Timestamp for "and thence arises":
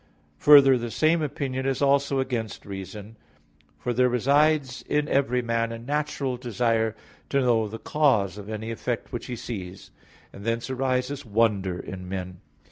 10.33-11.23